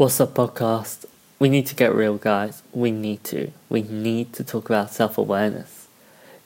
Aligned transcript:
What's 0.00 0.18
up, 0.18 0.32
podcast? 0.32 1.04
We 1.38 1.50
need 1.50 1.66
to 1.66 1.74
get 1.74 1.94
real, 1.94 2.16
guys. 2.16 2.62
We 2.72 2.90
need 2.90 3.22
to. 3.24 3.52
We 3.68 3.82
need 3.82 4.32
to 4.32 4.42
talk 4.42 4.70
about 4.70 4.94
self 4.94 5.18
awareness. 5.18 5.88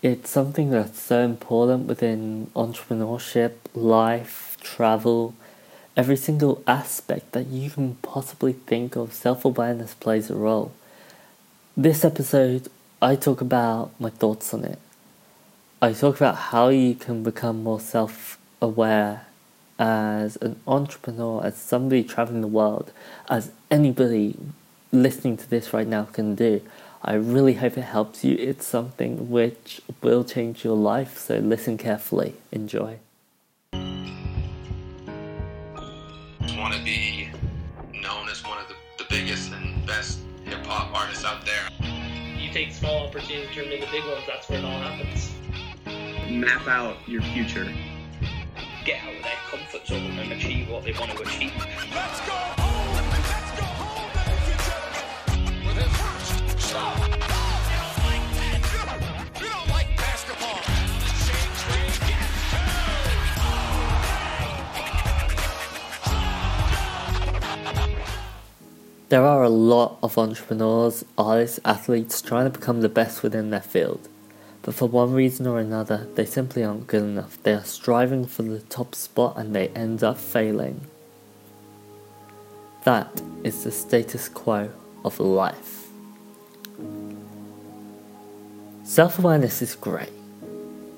It's 0.03 0.29
something 0.29 0.71
that's 0.71 1.01
so 1.01 1.21
important 1.23 1.87
within 1.87 2.51
entrepreneurship, 2.57 3.53
life, 3.73 4.57
travel, 4.61 5.37
every 5.97 6.17
single 6.17 6.65
aspect 6.67 7.31
that 7.31 7.47
you 7.47 7.71
can 7.71 7.95
possibly 8.03 8.55
think 8.55 8.97
of. 8.97 9.13
Self 9.13 9.45
awareness 9.45 9.95
plays 9.95 10.31
a 10.31 10.35
role. 10.35 10.73
This 11.77 12.05
episode, 12.05 12.67
I 13.01 13.15
talk 13.15 13.41
about 13.41 13.93
my 14.01 14.11
thoughts 14.11 14.53
on 14.53 14.65
it. 14.65 14.81
I 15.81 15.93
talk 15.93 16.17
about 16.17 16.51
how 16.51 16.71
you 16.71 16.97
can 16.97 17.23
become 17.23 17.63
more 17.63 17.79
self 17.79 18.37
aware 18.61 19.27
as 19.79 20.37
an 20.37 20.61
entrepreneur, 20.67 21.45
as 21.45 21.57
somebody 21.57 22.05
traveling 22.05 22.41
the 22.41 22.47
world, 22.47 22.93
as 23.29 23.51
anybody 23.71 24.37
listening 24.93 25.37
to 25.37 25.49
this 25.49 25.73
right 25.73 25.87
now 25.87 26.05
can 26.05 26.35
do. 26.35 26.61
I 27.03 27.15
really 27.15 27.55
hope 27.55 27.77
it 27.77 27.83
helps 27.83 28.25
you. 28.25 28.37
It's 28.39 28.67
something 28.67 29.31
which 29.31 29.83
will 30.01 30.25
change 30.25 30.65
your 30.65 30.77
life, 30.77 31.19
so 31.19 31.39
listen 31.39 31.77
carefully. 31.77 32.35
Enjoy. 32.51 32.99
want 36.65 36.73
to 36.73 36.83
be 36.83 37.29
known 38.01 38.27
as 38.31 38.43
one 38.43 38.59
of 38.59 38.67
the, 38.69 38.75
the 38.97 39.05
biggest 39.11 39.53
and 39.53 39.85
best 39.87 40.21
hip 40.45 40.65
hop 40.65 40.95
artists 40.95 41.23
out 41.23 41.45
there. 41.45 41.69
You 42.39 42.51
take 42.53 42.73
small 42.73 43.07
opportunities, 43.07 43.55
turn 43.55 43.65
them 43.65 43.75
into 43.75 43.91
big 43.93 44.03
ones. 44.05 44.23
That's 44.27 44.49
where 44.49 44.61
it 44.61 44.65
all 44.65 44.81
happens. 44.81 45.31
Map 46.31 46.67
out 46.67 46.97
your 47.07 47.21
future. 47.21 47.71
Get 48.85 49.01
out 49.03 49.15
of 49.15 49.23
their 49.23 49.33
comfort 49.49 49.87
zone 49.87 50.19
and 50.19 50.33
achieve 50.33 50.69
what 50.69 50.85
they 50.85 50.93
want 50.93 51.11
to 51.13 51.23
achieve. 51.23 51.53
Let's 51.57 52.21
go 52.21 52.33
home! 52.33 52.97
Let's 52.97 53.51
go 53.59 53.65
home, 53.65 54.13
ladies 54.15 54.49
and 54.53 54.61
gentlemen! 54.61 55.65
With 55.65 55.77
his 55.81 55.89
first 55.97 56.61
shot. 56.69 56.99
You 57.01 57.09
don't 57.09 57.97
like 58.05 58.29
that? 58.37 58.61
You 59.41 59.49
don't 59.49 59.69
like 59.71 59.89
basketball. 59.97 60.61
Shake, 61.25 61.55
shake, 61.65 62.09
yes, 62.11 62.29
There 69.09 69.25
are 69.25 69.45
a 69.45 69.49
lot 69.49 69.97
of 70.03 70.19
entrepreneurs, 70.19 71.07
artists, 71.17 71.59
athletes 71.65 72.21
trying 72.21 72.53
to 72.53 72.59
become 72.59 72.83
the 72.83 72.91
best 72.91 73.23
within 73.23 73.49
their 73.49 73.63
field. 73.63 74.11
But 74.65 74.75
for 74.75 74.89
one 74.89 75.13
reason 75.13 75.47
or 75.47 75.59
another, 75.59 76.09
they 76.15 76.25
simply 76.25 76.65
aren't 76.65 76.87
good 76.87 77.03
enough. 77.03 77.41
They 77.43 77.53
are 77.53 77.65
striving 77.65 78.25
for 78.25 78.43
the 78.43 78.61
top 78.61 78.95
spot 78.95 79.37
and 79.37 79.55
they 79.55 79.69
end 79.69 80.03
up 80.03 80.17
failing. 80.17 80.81
That 82.85 83.23
is 83.45 83.65
the 83.65 83.71
status 83.71 84.29
quo 84.31 84.71
of 85.05 85.21
life. 85.21 85.89
Self 88.85 89.19
awareness 89.19 89.61
is 89.61 89.75
great. 89.75 90.13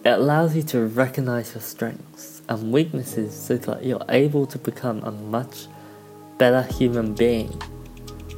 It 0.04 0.10
allows 0.10 0.54
you 0.54 0.62
to 0.64 0.86
recognize 0.86 1.52
your 1.54 1.62
strengths 1.62 2.42
and 2.48 2.70
weaknesses 2.70 3.34
so 3.34 3.56
that 3.56 3.84
you're 3.84 4.04
able 4.08 4.46
to 4.46 4.58
become 4.58 5.02
a 5.02 5.10
much 5.10 5.66
better 6.38 6.62
human 6.62 7.14
being. 7.14 7.60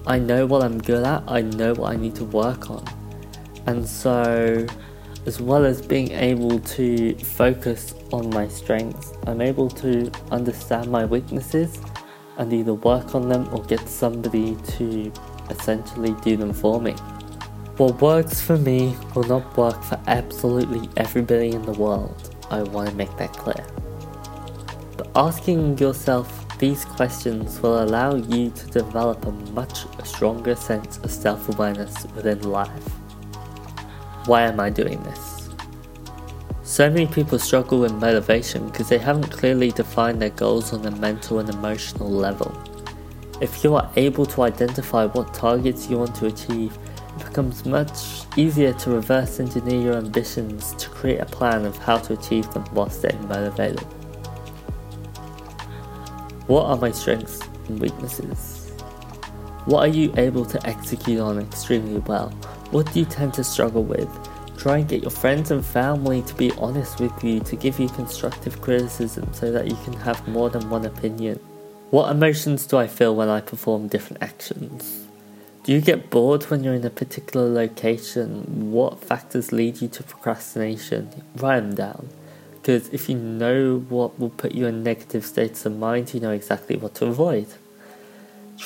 I 0.06 0.19
know 0.19 0.47
what 0.47 0.62
I'm 0.62 0.79
good 0.79 1.05
at, 1.05 1.23
I 1.29 1.43
know 1.43 1.75
what 1.75 1.93
I 1.93 1.97
need 1.97 2.15
to 2.15 2.25
work 2.25 2.71
on. 2.71 2.87
And 3.67 3.87
so, 3.87 4.67
as 5.29 5.43
well 5.43 5.67
as 5.67 5.83
being 5.83 6.11
able 6.12 6.59
to 6.61 7.15
focus 7.17 7.95
on 8.15 8.31
my 8.31 8.48
strengths, 8.48 9.12
I'm 9.27 9.43
able 9.43 9.69
to 9.84 10.11
understand 10.31 10.91
my 10.91 11.05
weaknesses 11.05 11.79
and 12.39 12.51
either 12.51 12.73
work 12.73 13.15
on 13.15 13.29
them 13.29 13.47
or 13.53 13.62
get 13.65 13.87
somebody 13.87 14.56
to 14.79 15.12
essentially 15.51 16.15
do 16.23 16.39
them 16.39 16.55
for 16.55 16.81
me. 16.81 16.93
What 17.77 18.01
works 18.01 18.41
for 18.41 18.56
me 18.56 18.97
will 19.15 19.25
not 19.25 19.55
work 19.55 19.83
for 19.84 20.01
absolutely 20.06 20.89
everybody 20.97 21.51
in 21.51 21.61
the 21.61 21.73
world. 21.73 22.34
I 22.50 22.62
want 22.62 22.88
to 22.88 22.94
make 22.94 23.15
that 23.19 23.34
clear. 23.34 23.67
But 24.97 25.11
asking 25.15 25.77
yourself 25.77 26.27
these 26.59 26.87
questions 26.87 27.61
will 27.61 27.84
allow 27.84 28.15
you 28.15 28.50
to 28.50 28.67
develop 28.69 29.27
a 29.27 29.33
much 29.53 29.84
stronger 30.05 30.56
sense 30.56 30.97
of 30.99 31.11
self 31.11 31.50
awareness 31.50 32.06
within 32.17 32.41
life. 32.50 32.88
Why 34.28 34.43
am 34.43 34.61
I 34.61 34.69
doing 34.69 35.03
this? 35.05 35.49
So 36.62 36.91
many 36.91 37.06
people 37.06 37.39
struggle 37.39 37.81
with 37.81 37.94
motivation 37.94 38.69
because 38.69 38.91
they 38.91 38.99
haven't 38.99 39.31
clearly 39.31 39.71
defined 39.71 40.21
their 40.21 40.28
goals 40.28 40.75
on 40.75 40.84
a 40.84 40.91
mental 40.91 41.39
and 41.39 41.49
emotional 41.49 42.11
level. 42.11 42.53
If 43.41 43.65
you 43.65 43.75
are 43.75 43.91
able 43.97 44.27
to 44.27 44.43
identify 44.43 45.06
what 45.06 45.33
targets 45.33 45.88
you 45.88 45.97
want 45.97 46.15
to 46.17 46.27
achieve, 46.27 46.77
it 47.17 47.25
becomes 47.25 47.65
much 47.65 48.27
easier 48.37 48.75
to 48.75 48.91
reverse 48.91 49.41
engineer 49.41 49.81
your 49.81 49.94
ambitions 49.94 50.75
to 50.75 50.91
create 50.91 51.21
a 51.21 51.25
plan 51.25 51.65
of 51.65 51.78
how 51.78 51.97
to 51.97 52.12
achieve 52.12 52.53
them 52.53 52.67
while 52.75 52.91
staying 52.91 53.27
motivated. 53.28 53.81
What 56.49 56.67
are 56.67 56.77
my 56.77 56.91
strengths 56.91 57.41
and 57.69 57.81
weaknesses? 57.81 58.72
What 59.65 59.88
are 59.88 59.93
you 59.93 60.12
able 60.19 60.44
to 60.44 60.67
execute 60.67 61.19
on 61.19 61.38
extremely 61.38 62.00
well? 62.00 62.31
What 62.71 62.93
do 62.93 63.01
you 63.01 63.06
tend 63.06 63.33
to 63.34 63.45
struggle 63.45 63.83
with? 63.83 64.09
Try 64.59 64.79
and 64.79 64.89
get 64.89 65.01
your 65.01 65.11
friends 65.11 65.51
and 65.51 65.65
family 65.65 66.21
to 66.23 66.34
be 66.34 66.53
honest 66.59 67.01
with 67.01 67.25
you, 67.25 67.41
to 67.41 67.56
give 67.56 67.81
you 67.81 67.89
constructive 67.89 68.61
criticism 68.61 69.33
so 69.33 69.51
that 69.53 69.69
you 69.69 69.77
can 69.84 69.95
have 69.95 70.29
more 70.29 70.51
than 70.51 70.69
one 70.69 70.84
opinion. 70.84 71.41
What 71.91 72.11
emotions 72.11 72.67
do 72.67 72.77
I 72.77 72.87
feel 72.87 73.17
when 73.17 73.31
I 73.31 73.41
perform 73.41 73.89
different 73.89 74.23
actions? 74.23 75.06
Do 75.62 75.73
you 75.73 75.81
get 75.81 76.11
bored 76.11 76.45
when 76.45 76.62
you're 76.62 76.75
in 76.75 76.84
a 76.84 76.91
particular 76.91 77.49
location? 77.49 78.71
What 78.71 79.03
factors 79.03 79.50
lead 79.50 79.81
you 79.81 79.89
to 79.89 80.03
procrastination? 80.03 81.25
Write 81.37 81.61
them 81.61 81.75
down. 81.75 82.11
Because 82.53 82.89
if 82.91 83.09
you 83.09 83.17
know 83.17 83.79
what 83.89 84.19
will 84.21 84.29
put 84.29 84.53
you 84.53 84.67
in 84.67 84.83
negative 84.83 85.25
states 85.25 85.65
of 85.65 85.79
mind, 85.79 86.12
you 86.12 86.21
know 86.21 86.33
exactly 86.33 86.77
what 86.77 86.95
to 86.97 87.06
avoid. 87.06 87.47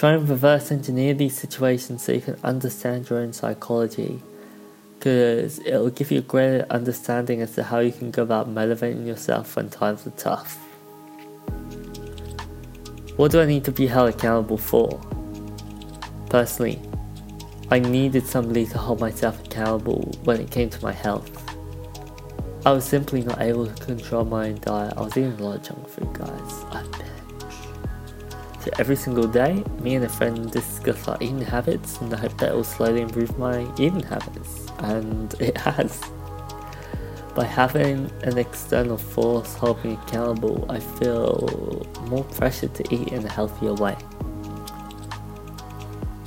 Try 0.02 0.14
and 0.14 0.28
reverse 0.28 0.72
engineer 0.72 1.14
these 1.14 1.36
situations 1.36 2.02
so 2.02 2.10
you 2.10 2.20
can 2.20 2.36
understand 2.42 3.08
your 3.08 3.20
own 3.20 3.32
psychology. 3.32 4.20
Because 4.98 5.60
it'll 5.60 5.90
give 5.90 6.10
you 6.10 6.18
a 6.18 6.22
greater 6.22 6.66
understanding 6.70 7.40
as 7.40 7.54
to 7.54 7.62
how 7.62 7.78
you 7.78 7.92
can 7.92 8.10
go 8.10 8.24
about 8.24 8.48
motivating 8.48 9.06
yourself 9.06 9.54
when 9.54 9.70
times 9.70 10.04
are 10.04 10.10
tough. 10.10 10.56
What 13.14 13.30
do 13.30 13.40
I 13.40 13.44
need 13.44 13.62
to 13.62 13.70
be 13.70 13.86
held 13.86 14.12
accountable 14.12 14.58
for? 14.58 15.00
Personally, 16.28 16.80
I 17.70 17.78
needed 17.78 18.26
somebody 18.26 18.66
to 18.66 18.78
hold 18.78 18.98
myself 18.98 19.38
accountable 19.46 20.12
when 20.24 20.40
it 20.40 20.50
came 20.50 20.68
to 20.70 20.82
my 20.82 20.92
health. 20.92 21.30
I 22.66 22.72
was 22.72 22.84
simply 22.84 23.22
not 23.22 23.40
able 23.40 23.68
to 23.68 23.84
control 23.84 24.24
my 24.24 24.48
own 24.48 24.58
diet. 24.62 24.94
I 24.96 25.00
was 25.02 25.16
eating 25.16 25.38
a 25.38 25.44
lot 25.44 25.58
of 25.58 25.62
junk 25.62 25.88
food, 25.88 26.12
guys. 26.12 26.64
I 26.72 26.82
binge. 26.90 27.12
So 28.62 28.70
every 28.78 28.94
single 28.94 29.26
day, 29.26 29.64
me 29.80 29.96
and 29.96 30.04
a 30.04 30.08
friend 30.08 30.48
discuss 30.48 31.08
our 31.08 31.16
eating 31.20 31.40
habits 31.40 32.00
and 32.00 32.14
I 32.14 32.18
hope 32.18 32.38
that 32.38 32.50
it 32.50 32.54
will 32.54 32.62
slowly 32.62 33.00
improve 33.00 33.36
my 33.36 33.62
eating 33.74 34.04
habits. 34.04 34.68
And 34.78 35.34
it 35.40 35.56
has. 35.56 36.00
By 37.34 37.44
having 37.44 38.08
an 38.22 38.38
external 38.38 38.98
force 38.98 39.56
hold 39.56 39.84
me 39.84 39.94
accountable, 39.94 40.64
I 40.68 40.78
feel 40.78 41.88
more 42.02 42.22
pressure 42.22 42.68
to 42.68 42.94
eat 42.94 43.08
in 43.08 43.24
a 43.24 43.28
healthier 43.28 43.74
way. 43.74 43.96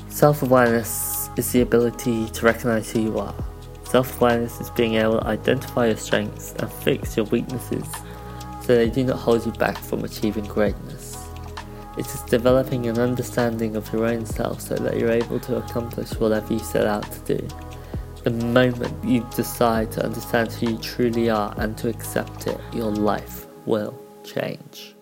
Self 0.09 0.44
awareness 0.44 1.29
is 1.38 1.50
the 1.53 1.62
ability 1.62 2.28
to 2.31 2.45
recognize 2.45 2.91
who 2.91 3.00
you 3.00 3.18
are. 3.18 3.35
Self 3.85 4.19
awareness 4.19 4.59
is 4.59 4.69
being 4.72 4.95
able 4.95 5.19
to 5.22 5.28
identify 5.28 5.88
your 5.88 5.95
strengths 5.95 6.51
and 6.59 6.69
fix 6.69 7.16
your 7.16 7.28
weaknesses 7.28 7.88
so 8.59 8.75
they 8.75 8.90
do 8.90 9.06
not 9.06 9.19
hold 9.19 9.45
you 9.45 9.53
back 9.53 9.78
from 9.78 10.03
achieving 10.03 10.44
greatness. 10.44 11.14
It 11.97 12.07
is 12.07 12.22
developing 12.23 12.88
an 12.88 13.00
understanding 13.00 13.75
of 13.75 13.91
your 13.94 14.06
own 14.06 14.25
self 14.25 14.61
so 14.61 14.75
that 14.75 14.97
you're 14.97 15.12
able 15.12 15.39
to 15.42 15.57
accomplish 15.57 16.12
whatever 16.13 16.53
you 16.53 16.59
set 16.59 16.86
out 16.86 17.09
to 17.12 17.38
do. 17.38 17.47
The 18.24 18.31
moment 18.31 19.03
you 19.03 19.25
decide 19.36 19.92
to 19.94 20.03
understand 20.03 20.51
who 20.51 20.71
you 20.71 20.77
truly 20.80 21.30
are 21.30 21.53
and 21.57 21.77
to 21.77 21.89
accept 21.89 22.47
it, 22.47 22.59
your 22.74 22.92
life 22.92 23.45
will 23.65 23.97
change. 24.24 24.94